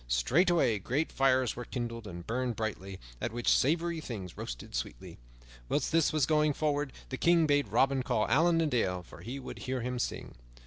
Straightway 0.07 0.79
great 0.79 1.11
fires 1.11 1.55
were 1.55 1.63
kindled 1.63 2.07
and 2.07 2.25
burned 2.25 2.55
brightly, 2.55 2.99
at 3.21 3.31
which 3.31 3.55
savory 3.55 3.99
things 4.01 4.35
roasted 4.35 4.73
sweetly. 4.73 5.19
While 5.67 5.79
this 5.79 6.11
was 6.11 6.25
going 6.25 6.53
forward, 6.53 6.91
the 7.09 7.17
King 7.17 7.45
bade 7.45 7.67
Robin 7.67 8.01
call 8.01 8.27
Allan 8.27 8.61
a 8.61 8.65
Dale, 8.65 9.03
for 9.03 9.21
he 9.21 9.39
would 9.39 9.59
hear 9.59 9.81
him 9.81 9.99
sing. 9.99 10.33